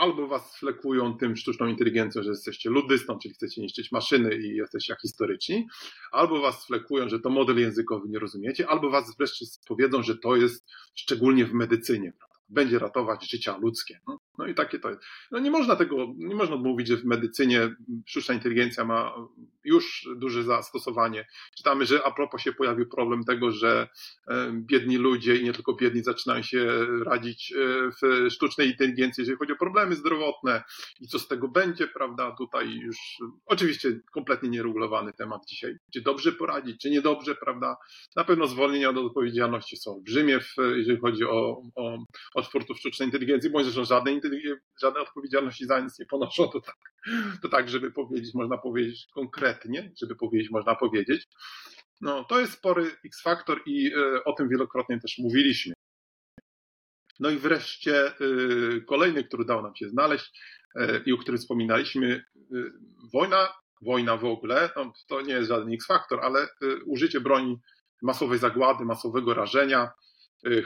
[0.00, 4.96] Albo was flekują tym sztuczną inteligencją, że jesteście ludystą, czyli chcecie niszczyć maszyny i jesteście
[5.02, 5.66] historyczni,
[6.12, 10.36] albo was flekują, że to model językowy nie rozumiecie, albo was wreszcie powiedzą, że to
[10.36, 12.12] jest szczególnie w medycynie,
[12.48, 14.00] będzie ratować życia ludzkie.
[14.06, 15.02] No, no i takie to jest.
[15.30, 17.74] No nie można tego, nie można mówić, że w medycynie
[18.06, 19.14] sztuczna inteligencja ma
[19.70, 21.26] już duże zastosowanie.
[21.56, 23.88] Czytamy, że a propos się pojawił problem tego, że
[24.28, 27.56] e, biedni ludzie i nie tylko biedni zaczynają się radzić e,
[27.90, 30.62] w sztucznej inteligencji, jeżeli chodzi o problemy zdrowotne
[31.00, 32.34] i co z tego będzie, prawda?
[32.38, 32.96] Tutaj już
[33.46, 35.74] oczywiście kompletnie nieregulowany temat dzisiaj.
[35.92, 37.76] Czy dobrze poradzić, czy niedobrze, prawda?
[38.16, 40.38] Na pewno zwolnienia od odpowiedzialności są olbrzymie,
[40.76, 41.98] jeżeli chodzi o, o,
[42.34, 44.20] o twórców sztucznej inteligencji, bądź zresztą żadnej
[44.82, 46.76] żadnej odpowiedzialności za nic nie ponoszą, to tak,
[47.42, 49.59] to tak, żeby powiedzieć, można powiedzieć konkretnie,
[50.00, 51.28] żeby powiedzieć, można powiedzieć.
[52.00, 55.74] No, to jest spory X-faktor i y, o tym wielokrotnie też mówiliśmy.
[57.20, 60.40] No i wreszcie y, kolejny, który dał nam się znaleźć
[60.80, 62.24] y, i o którym wspominaliśmy,
[63.12, 63.48] wojna,
[63.82, 66.48] wojna w ogóle, no, to nie jest żaden X-faktor, ale
[66.86, 67.56] użycie broni
[68.02, 69.90] masowej zagłady, masowego rażenia,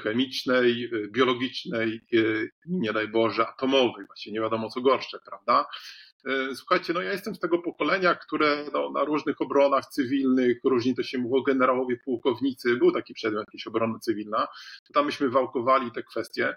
[0.03, 2.01] chemicznej, biologicznej
[2.67, 5.67] nie daj Boże atomowej, właśnie nie wiadomo co gorsze, prawda?
[6.55, 11.03] Słuchajcie, no ja jestem z tego pokolenia, które no, na różnych obronach cywilnych, różni to
[11.03, 14.47] się mówiło generałowie, pułkownicy, był taki przedmiot, jakaś obrona cywilna,
[14.95, 16.57] tam myśmy wałkowali te kwestie.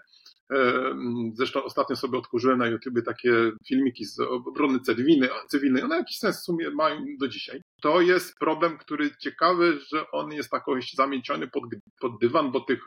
[1.34, 5.82] Zresztą ostatnio sobie odkurzyłem na YouTube takie filmiki z obrony cywilnej.
[5.82, 7.62] one jakiś sens w sumie mają do dzisiaj.
[7.82, 11.64] To jest problem, który ciekawy, że on jest jakoś zamieciony pod,
[12.00, 12.84] pod dywan, bo tych,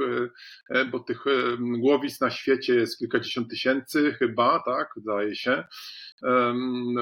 [0.70, 1.26] e, bo tych
[1.60, 5.64] głowic na świecie jest kilkadziesiąt tysięcy chyba, tak, zdaje się,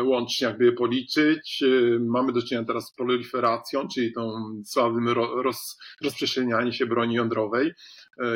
[0.03, 1.63] łącznie jakby je policzyć.
[1.99, 4.31] Mamy do czynienia teraz z proliferacją, czyli tą
[4.65, 7.73] sławnym roz, rozprzestrzenianiem się broni jądrowej.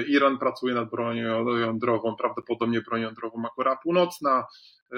[0.08, 4.44] Iran pracuje nad bronią jądrową, prawdopodobnie bronią jądrową Korea Północna,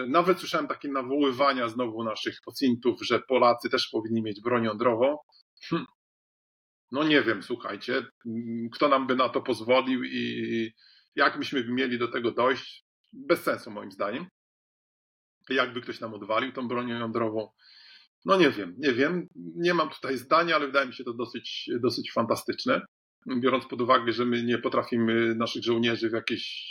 [0.07, 5.17] nawet słyszałem takie nawoływania znowu naszych pacjentów, że Polacy też powinni mieć broń jądrową.
[5.69, 5.85] Hm.
[6.91, 8.05] No nie wiem, słuchajcie,
[8.73, 10.71] kto nam by na to pozwolił i
[11.15, 12.85] jak byśmy mieli do tego dojść?
[13.13, 14.25] Bez sensu moim zdaniem.
[15.49, 17.49] Jakby ktoś nam odwalił tą broń jądrową?
[18.25, 19.27] No nie wiem, nie wiem.
[19.35, 22.81] Nie mam tutaj zdania, ale wydaje mi się to dosyć, dosyć fantastyczne
[23.27, 26.65] biorąc pod uwagę, że my nie potrafimy naszych żołnierzy w jakieś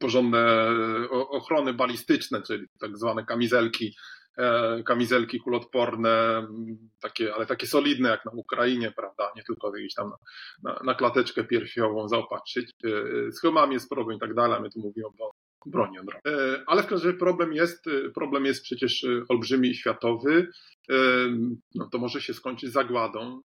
[0.00, 0.68] porządne
[1.10, 3.96] ochrony balistyczne, czyli tak zwane kamizelki,
[4.38, 6.46] e, kamizelki kulotporne,
[7.00, 10.16] takie, ale takie solidne jak na Ukrainie, prawda, nie tylko gdzieś tam na,
[10.72, 12.70] na, na klateczkę piersiową zaopatrzyć.
[12.84, 15.32] E, z hełmami jest problem i tak dalej, my tu mówimy o
[15.66, 16.22] broni jądrowej.
[16.26, 20.48] E, ale w każdym razie problem jest, problem jest przecież olbrzymi i światowy.
[21.74, 23.40] No to może się skończyć zagładą,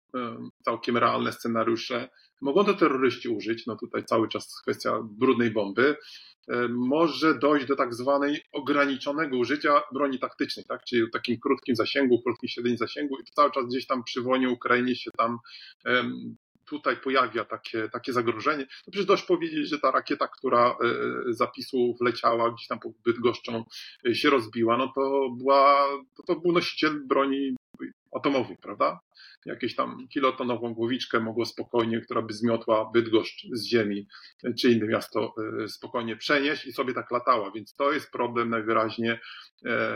[0.65, 2.09] całkiem realne scenariusze
[2.41, 5.97] Mogą to terroryści użyć, no tutaj cały czas kwestia brudnej bomby.
[6.49, 10.85] E, może dojść do tak zwanej ograniczonego użycia broni taktycznej, tak?
[10.85, 14.51] czyli takim krótkim zasięgu, krótkim średnim zasięgu i to cały czas gdzieś tam przy wojnie
[14.51, 15.39] Ukrainie się tam
[16.69, 18.63] tutaj pojawia takie, takie zagrożenie.
[18.63, 20.75] No przecież dość powiedzieć, że ta rakieta, która e,
[21.33, 23.65] zapisu wleciała gdzieś tam pod Bydgoszczą
[24.07, 27.57] e, się rozbiła, no to była, to, to był nosiciel broni
[28.13, 29.01] atomowej, prawda?
[29.47, 34.07] Jakieś tam kilotonową głowiczkę mogło spokojnie, która by zmiotła Bydgoszcz z ziemi,
[34.61, 39.19] czy inne miasto e, spokojnie przenieść i sobie tak latała, więc to jest problem najwyraźniej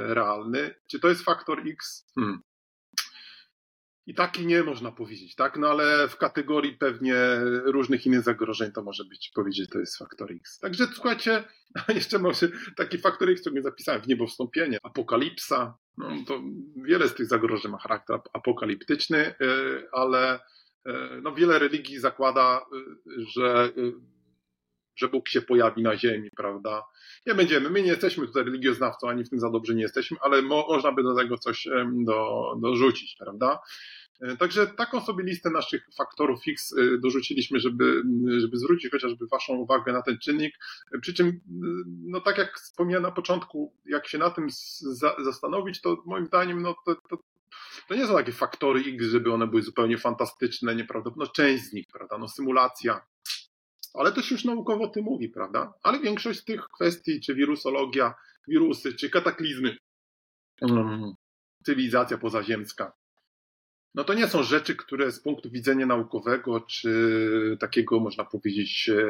[0.09, 0.75] realny.
[0.91, 2.07] Czy to jest faktor X?
[2.15, 2.43] Hmm.
[4.07, 5.57] I taki nie można powiedzieć, tak?
[5.59, 7.17] No ale w kategorii pewnie
[7.65, 10.59] różnych innych zagrożeń to może być powiedzieć, to jest faktor X.
[10.59, 11.45] Także słuchajcie,
[11.95, 16.43] jeszcze może taki faktor X, który zapisałem w niebo wstąpienie, apokalipsa, no to
[16.77, 19.35] wiele z tych zagrożeń ma charakter apokaliptyczny, y,
[19.93, 20.41] ale y,
[21.23, 22.67] no wiele religii zakłada,
[23.09, 23.73] y, że
[24.97, 26.83] że Bóg się pojawi na ziemi, prawda?
[27.27, 30.43] Nie będziemy, my nie jesteśmy tutaj religioznawcą, ani w tym za dobrze nie jesteśmy, ale
[30.43, 33.59] mo, można by do tego coś do, dorzucić, prawda?
[34.23, 38.03] E, także taką sobie listę naszych faktorów X e, dorzuciliśmy, żeby,
[38.39, 40.59] żeby zwrócić chociażby Waszą uwagę na ten czynnik.
[41.01, 41.41] Przy czym,
[42.07, 44.47] no tak jak wspomniałem na początku, jak się na tym
[44.81, 47.19] za, zastanowić, to moim zdaniem, no to, to,
[47.89, 51.25] to nie są takie faktory X, żeby one były zupełnie fantastyczne, nieprawdopodobne.
[51.27, 52.19] No część z nich, prawda?
[52.19, 53.01] No symulacja,
[53.95, 55.73] ale to się już naukowo o tym mówi, prawda?
[55.83, 58.15] Ale większość z tych kwestii, czy wirusologia,
[58.49, 59.77] wirusy, czy kataklizmy,
[60.61, 61.13] um,
[61.65, 62.93] cywilizacja pozaziemska,
[63.95, 69.05] no to nie są rzeczy, które z punktu widzenia naukowego, czy takiego, można powiedzieć, e,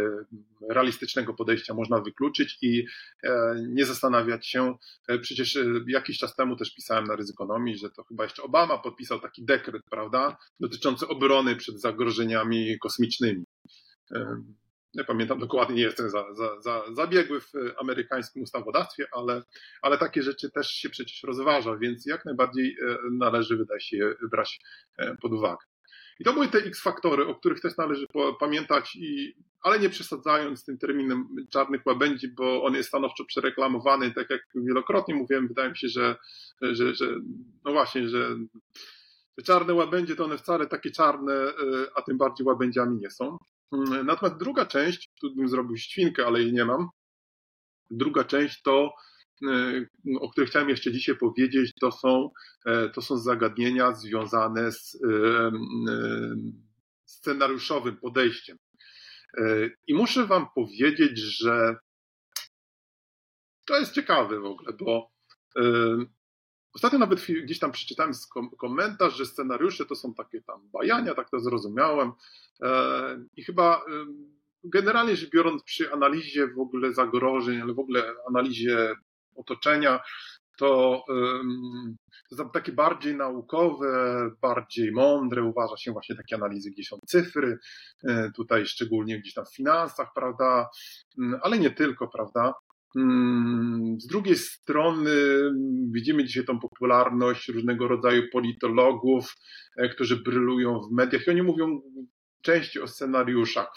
[0.71, 2.87] realistycznego podejścia można wykluczyć i
[3.23, 4.75] e, nie zastanawiać się.
[5.09, 9.21] E, przecież jakiś czas temu też pisałem na ryzykonomii, że to chyba jeszcze Obama podpisał
[9.21, 13.45] taki dekret, prawda, dotyczący obrony przed zagrożeniami kosmicznymi
[14.95, 19.43] nie pamiętam dokładnie, nie jestem za, za, za, zabiegły w amerykańskim ustawodawstwie, ale,
[19.83, 24.15] ale takie rzeczy też się przecież rozważa, więc jak najbardziej e, należy, wydaje się, je
[24.31, 24.61] brać
[24.99, 25.67] e, pod uwagę.
[26.21, 28.07] I to były te X-faktory, o których też należy
[28.41, 34.11] pamiętać, i, ale nie przesadzając z tym terminem czarnych łabędzi, bo on jest stanowczo przereklamowany,
[34.11, 36.17] tak jak wielokrotnie mówiłem, wydaje mi się, że,
[36.63, 37.07] że, że
[37.65, 38.37] no właśnie, że
[39.37, 41.53] te czarne łabędzie to one wcale takie czarne, e,
[41.95, 43.39] a tym bardziej łabędziami nie są.
[43.73, 46.89] Mm, natomiast druga część, tu bym zrobił świnkę, ale jej nie mam.
[47.91, 48.95] Druga część to,
[49.49, 49.87] e,
[50.21, 52.31] o której chciałem jeszcze dzisiaj powiedzieć, to są,
[52.67, 55.51] e, to są zagadnienia związane z e,
[57.05, 58.57] scenariuszowym podejściem.
[59.87, 61.77] I muszę Wam powiedzieć, że
[63.67, 65.13] to jest ciekawe w ogóle, bo
[66.75, 68.13] Ostatnio nawet gdzieś tam przeczytałem
[68.59, 72.13] komentarz, że scenariusze to są takie tam bajania, tak to zrozumiałem.
[72.63, 73.85] E, I chyba
[74.65, 78.95] generalnie rzecz biorąc, przy analizie w ogóle zagrożeń, ale w ogóle analizie
[79.37, 80.01] otoczenia,
[80.59, 81.05] to,
[82.53, 87.59] takie bardziej naukowe, bardziej mądre uważa się właśnie takie analizy, gdzie są cyfry,
[88.09, 90.69] e, tutaj szczególnie gdzieś tam w finansach, prawda,
[91.43, 92.55] ale nie tylko, prawda.
[92.97, 95.11] Mm, z drugiej strony
[95.91, 99.35] widzimy dzisiaj tą popularność różnego rodzaju politologów,
[99.77, 101.81] e, którzy brylują w mediach i oni mówią
[102.43, 103.69] częściej o scenariuszach.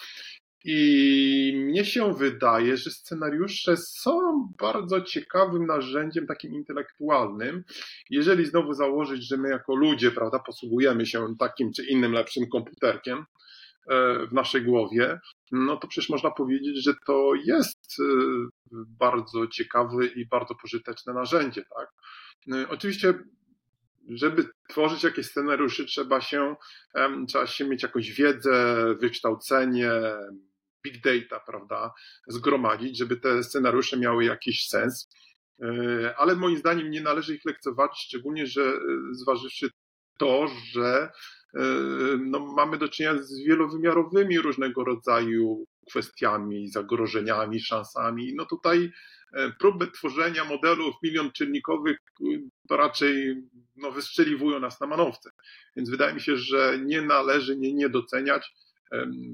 [0.67, 7.63] I mnie się wydaje, że scenariusze są bardzo ciekawym narzędziem takim intelektualnym.
[8.09, 13.25] Jeżeli znowu założyć, że my jako ludzie, prawda, posługujemy się takim czy innym lepszym komputerkiem
[14.29, 15.19] w naszej głowie,
[15.51, 18.05] no to przecież można powiedzieć, że to jest e,
[18.73, 21.89] bardzo ciekawe i bardzo pożyteczne narzędzie, tak?
[22.53, 23.13] E, oczywiście
[24.09, 26.55] żeby tworzyć jakieś scenariusze, trzeba się,
[27.27, 29.91] trzeba się mieć jakąś wiedzę, wykształcenie,
[30.83, 31.93] big data, prawda,
[32.27, 35.09] zgromadzić, żeby te scenariusze miały jakiś sens.
[35.61, 38.79] E, ale moim zdaniem nie należy ich lekceważyć, szczególnie, że e,
[39.11, 39.69] zważywszy
[40.17, 41.09] to, że e,
[42.19, 48.33] no, mamy do czynienia z wielowymiarowymi różnego rodzaju kwestiami, zagrożeniami, szansami.
[48.35, 48.91] No tutaj
[49.59, 51.97] próby tworzenia modelów milion czynnikowych
[52.69, 53.43] to raczej
[53.75, 55.29] no, wystrzeliwują nas na manowce.
[55.75, 58.53] Więc wydaje mi się, że nie należy nie, nie doceniać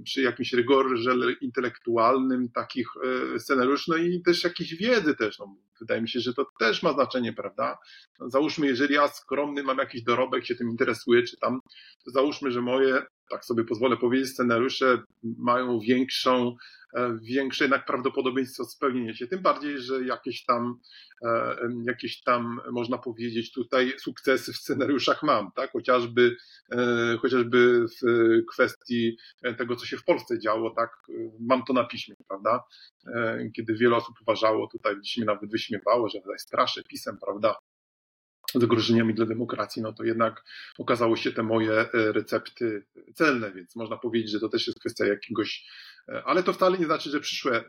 [0.03, 2.87] przy jakimś rygorze intelektualnym takich
[3.35, 5.39] e, scenariuszy, no i też jakiejś wiedzy też.
[5.39, 7.77] No, wydaje mi się, że to też ma znaczenie, prawda?
[8.19, 11.59] No, załóżmy, jeżeli ja skromny mam jakiś dorobek, się tym interesuję, czy tam,
[12.05, 16.55] to załóżmy, że moje, tak sobie pozwolę powiedzieć, scenariusze mają większą
[16.93, 19.27] E, większe jednak prawdopodobieństwo spełnienia się.
[19.27, 20.79] Tym bardziej, że jakieś tam,
[21.23, 25.71] e, jakieś tam, można powiedzieć, tutaj sukcesy w scenariuszach mam, tak?
[25.71, 26.35] Chociażby,
[26.71, 28.05] e, chociażby w
[28.51, 29.17] kwestii
[29.57, 30.89] tego, co się w Polsce działo, tak?
[31.39, 32.63] Mam to na piśmie, prawda?
[33.55, 37.55] Kiedy wiele osób uważało, tutaj mnie nawet wyśmiewało, że tutaj straszę pisem, prawda?
[38.55, 40.43] Zagrożeniami dla demokracji, no to jednak
[40.77, 42.85] okazało się te moje recepty
[43.15, 45.65] celne, więc można powiedzieć, że to też jest kwestia jakiegoś
[46.09, 47.63] E, ale to wcale nie znaczy, że przyszłe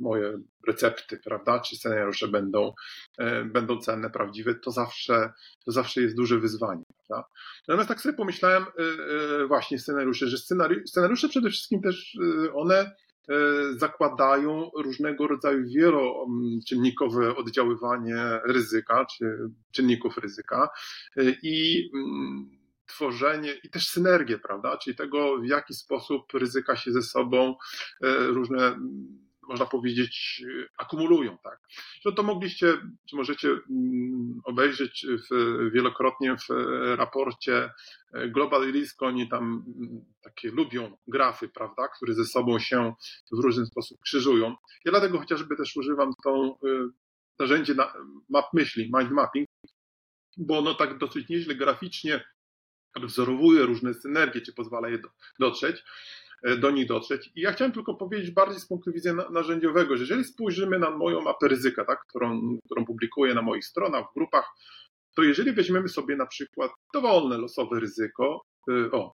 [0.00, 2.72] moje recepty, prawda, czy scenariusze będą,
[3.18, 5.32] e, będą cenne, prawdziwe, to zawsze,
[5.64, 7.28] to zawsze jest duże wyzwanie, prawda.
[7.68, 12.18] Natomiast tak sobie pomyślałem e, właśnie scenariusze, że scenari scenariusze przede wszystkim też
[12.54, 12.94] one
[13.76, 19.38] zakładają różnego rodzaju wieloczynnikowe oddziaływanie ryzyka, czy
[19.72, 20.68] czynników ryzyka
[21.42, 24.76] i mm, tworzenie i też synergię, prawda?
[24.76, 27.54] Czyli tego, w jaki sposób ryzyka się ze sobą
[28.02, 28.76] e, różne
[29.48, 30.42] można powiedzieć,
[30.78, 31.58] akumulują, tak.
[32.04, 32.76] No to mogliście,
[33.08, 35.34] czy możecie mm, obejrzeć w,
[35.72, 36.48] wielokrotnie w
[36.96, 37.70] raporcie
[38.28, 42.94] Global Risk, oni tam mm, takie lubią grafy, prawda, które ze sobą się
[43.32, 44.56] w różny sposób krzyżują.
[44.84, 46.56] Ja dlatego chociażby też używam tą y,
[47.38, 47.92] narzędzie na
[48.28, 49.48] map myśli, mind mapping,
[50.36, 52.24] bo ono tak dosyć nieźle graficznie
[52.96, 54.98] wzorowuje różne synergie, czy pozwala je
[55.38, 55.84] dotrzeć, e,
[56.58, 57.30] do nich dotrzeć.
[57.34, 61.20] I ja chciałem tylko powiedzieć bardziej z punktu widzenia narzędziowego, że jeżeli spojrzymy na moją
[61.20, 64.50] mapę ryzyka, tak, którą, którą publikuję na moich stronach, w grupach,
[65.16, 69.12] to jeżeli weźmiemy sobie na przykład dowolne losowe ryzyko, e, o,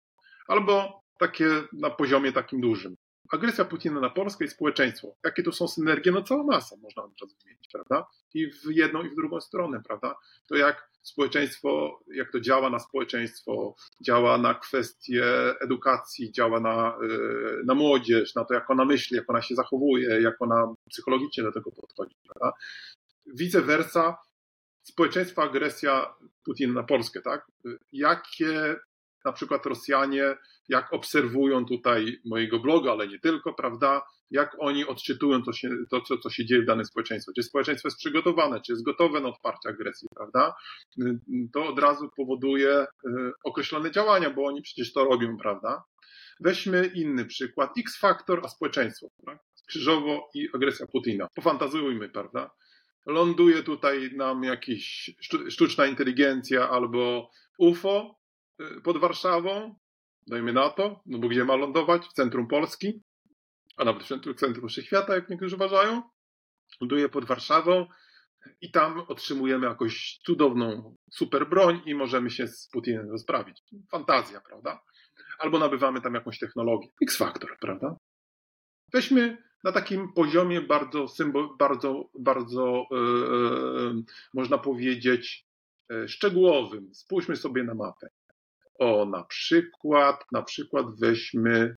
[0.49, 2.95] albo takie na poziomie takim dużym,
[3.33, 5.17] agresja Putina na Polskę i społeczeństwo.
[5.25, 6.13] Jakie to są synergie?
[6.13, 8.07] No cała masa można teraz wymienić, prawda?
[8.35, 10.15] I w jedną i w drugą stronę, prawda?
[10.49, 15.25] To jak społeczeństwo, jak to działa na społeczeństwo, działa na kwestie
[15.61, 20.21] edukacji, działa na, y, na młodzież, na to, jak ona myśli, jak ona się zachowuje,
[20.23, 22.57] jak ona psychologicznie do tego podchodzi, prawda?
[23.27, 24.17] Vice versa,
[24.83, 27.47] społeczeństwa agresja Putina na Polskę, tak?
[27.93, 28.77] Jakie
[29.27, 30.37] na przykład Rosjanie,
[30.69, 36.01] jak obserwują tutaj mojego bloga, ale nie tylko, prawda, jak oni odczytują to, się, to
[36.01, 37.33] co, co się dzieje w danym społeczeństwie.
[37.37, 40.55] Czy społeczeństwo jest przygotowane, czy jest gotowe na odparcie agresji, prawda?
[41.55, 42.87] To od razu powoduje e,
[43.45, 45.85] określone działania, bo oni przecież to robią, prawda?
[46.41, 47.71] Weźmy inny przykład.
[47.79, 49.07] X-faktor, a społeczeństwo.
[49.27, 49.39] Tak?
[49.67, 51.29] Krzyżowo i agresja Putina.
[51.35, 52.51] Pofantazujmy, prawda?
[53.07, 55.11] Ląduje tutaj nam jakaś
[55.49, 58.26] sztuczna inteligencja albo UFO, Y,
[58.85, 59.75] pod Warszawą,
[60.27, 62.07] dajmy na to, no bo gdzie ma lądować?
[62.07, 63.03] W centrum Polski,
[63.77, 66.03] a nawet w centrum, Wszechświata, jak niektórzy uważają.
[66.81, 67.87] Ląduje pod Warszawą
[68.61, 73.63] i tam otrzymujemy jakąś cudowną super broń i możemy się z Putinem rozprawić.
[73.91, 74.83] Fantazja, prawda?
[75.39, 76.89] Albo nabywamy tam jakąś technologię.
[77.03, 77.97] X-Factor, prawda?
[78.93, 81.07] Weźmy na takim poziomie bardzo,
[81.59, 84.03] bardzo, bardzo yy,
[84.35, 85.47] można powiedzieć,
[85.91, 86.95] yy, szczegółowym.
[86.95, 88.09] Spójrzmy sobie na mapę.
[88.79, 91.77] O, na przykład, na przykład weźmy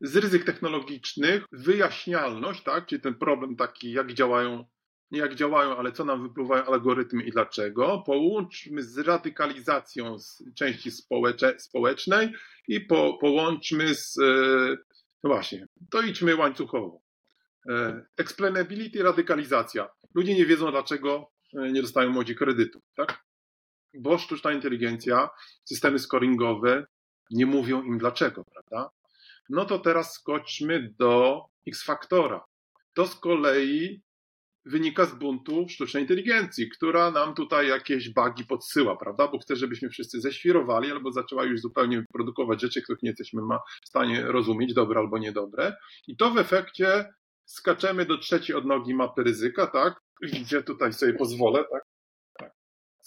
[0.00, 4.64] z ryzyk technologicznych wyjaśnialność, tak, czyli ten problem taki, jak działają,
[5.10, 10.90] nie jak działają, ale co nam wypływają algorytmy i dlaczego, połączmy z radykalizacją z części
[10.90, 12.32] społecze, społecznej
[12.68, 14.76] i po, połączmy z, e,
[15.24, 17.02] no właśnie, to idźmy łańcuchowo.
[17.70, 19.88] E, explainability, radykalizacja.
[20.14, 23.24] Ludzie nie wiedzą, dlaczego e, nie dostają młodzi kredytów, tak?
[23.94, 25.28] Bo sztuczna inteligencja,
[25.64, 26.86] systemy scoringowe
[27.30, 28.90] nie mówią im dlaczego, prawda?
[29.50, 32.44] No to teraz skoczmy do X-Faktora.
[32.94, 34.02] To z kolei
[34.64, 39.28] wynika z buntu sztucznej inteligencji, która nam tutaj jakieś bugi podsyła, prawda?
[39.28, 43.42] Bo chce, żebyśmy wszyscy ześwirowali albo zaczęła już zupełnie produkować rzeczy, których nie jesteśmy
[43.84, 45.76] w stanie rozumieć, dobre albo niedobre.
[46.06, 47.14] I to w efekcie
[47.44, 50.00] skaczemy do trzeciej odnogi mapy ryzyka, tak?
[50.22, 51.81] Gdzie tutaj sobie pozwolę, tak?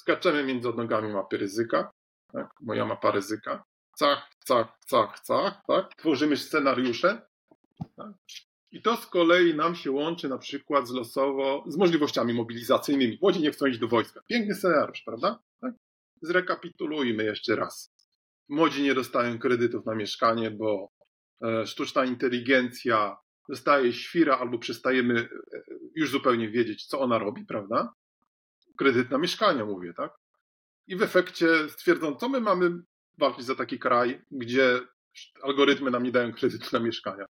[0.05, 1.91] Skaczemy między odnogami mapy ryzyka,
[2.33, 2.49] tak?
[2.61, 3.63] Moja mapa ryzyka.
[3.99, 5.95] Cach, cach, cach, cach, tak?
[5.95, 7.21] Tworzymy scenariusze,
[7.95, 8.13] tak?
[8.71, 13.17] I to z kolei nam się łączy na przykład z losowo, z możliwościami mobilizacyjnymi.
[13.21, 14.21] Młodzi nie chcą iść do wojska.
[14.27, 15.39] Piękny scenariusz, prawda?
[15.61, 15.73] Tak?
[16.21, 17.93] Zrekapitulujmy jeszcze raz.
[18.49, 20.89] Młodzi nie dostają kredytów na mieszkanie, bo
[21.43, 23.17] e, sztuczna inteligencja
[23.49, 25.27] dostaje świra albo przestajemy e,
[25.95, 27.93] już zupełnie wiedzieć, co ona robi, prawda?
[28.77, 30.17] Kredyt na mieszkanie, mówię, tak?
[30.87, 32.71] I w efekcie stwierdzą, co my mamy
[33.17, 34.79] walczyć za taki kraj, gdzie
[35.43, 37.25] algorytmy nam nie dają kredytu na mieszkania.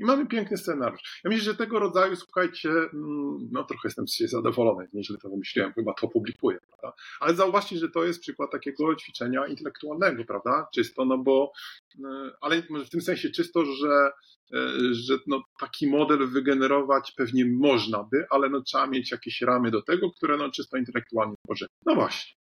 [0.00, 1.20] I mamy piękny scenariusz.
[1.24, 5.72] Ja myślę, że tego rodzaju, słuchajcie, mm, no trochę jestem się zadowolony, nieźle to wymyśliłem,
[5.72, 6.96] chyba to publikuję, prawda?
[7.20, 10.68] Ale zauważcie, że to jest przykład takiego ćwiczenia intelektualnego, prawda?
[10.74, 11.52] Czysto, no bo,
[11.94, 12.00] y,
[12.40, 14.10] ale w tym sensie czysto, że,
[14.54, 19.70] y, że no, taki model wygenerować pewnie można by, ale no trzeba mieć jakieś ramy
[19.70, 21.68] do tego, które no czysto intelektualnie tworzymy.
[21.86, 22.37] No właśnie.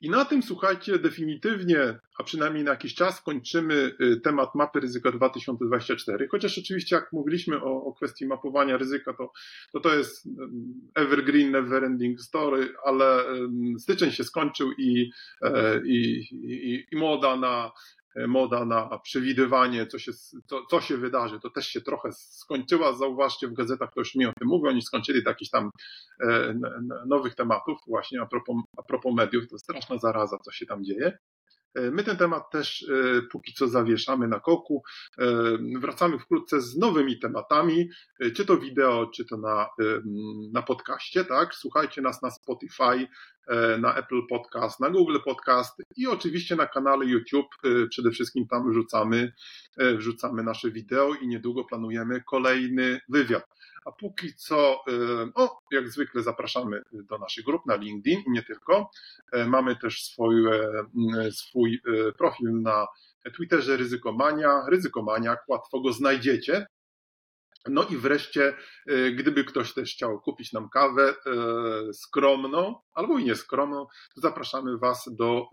[0.00, 5.12] I na tym, słuchajcie, definitywnie, a przynajmniej na jakiś czas kończymy y, temat mapy ryzyka
[5.12, 6.28] 2024.
[6.30, 9.32] Chociaż oczywiście, jak mówiliśmy o, o kwestii mapowania ryzyka, to,
[9.72, 10.28] to to jest
[10.94, 13.24] evergreen, never ending story, ale
[13.78, 15.10] styczeń się skończył i,
[15.42, 17.72] e, i, i, i moda na
[18.26, 20.12] moda na przewidywanie, co się,
[20.46, 22.92] co, co się wydarzy, to też się trochę skończyła.
[22.92, 25.70] Zauważcie, w gazetach to już mi o tym mówią, oni skończyli do jakichś tam
[26.20, 26.54] e,
[27.06, 31.18] nowych tematów, właśnie a propos, a propos mediów, to straszna zaraza, co się tam dzieje.
[31.74, 34.82] E, my ten temat też e, póki co zawieszamy na koku.
[35.18, 35.24] E,
[35.80, 37.88] wracamy wkrótce z nowymi tematami,
[38.36, 39.68] czy to wideo, czy to na,
[40.52, 41.54] na podcaście, tak?
[41.54, 43.08] Słuchajcie nas na Spotify,
[43.78, 47.48] na Apple Podcast, na Google Podcast i oczywiście na kanale YouTube.
[47.90, 49.32] Przede wszystkim tam wrzucamy,
[49.96, 53.44] wrzucamy nasze wideo i niedługo planujemy kolejny wywiad.
[53.84, 54.84] A póki co,
[55.34, 58.90] o, jak zwykle zapraszamy do naszych grup na LinkedIn i nie tylko.
[59.46, 60.42] Mamy też swój,
[61.30, 61.80] swój
[62.18, 62.86] profil na
[63.36, 66.66] Twitterze Ryzykomania, Ryzykomania, łatwo go znajdziecie.
[67.70, 68.54] No i wreszcie,
[69.16, 71.14] gdyby ktoś też chciał kupić nam kawę
[71.92, 75.46] skromną albo i nieskromną, zapraszamy Was do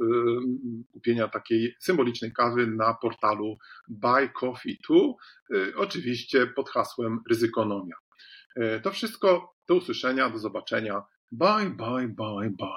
[0.91, 3.57] kupienia takiej symbolicznej kawy na portalu
[3.87, 4.97] Buy Coffee 2,
[5.75, 7.95] oczywiście pod hasłem Ryzykonomia.
[8.55, 9.55] E, to wszystko.
[9.67, 11.03] Do usłyszenia, do zobaczenia.
[11.31, 12.75] Bye, bye, bye, bye.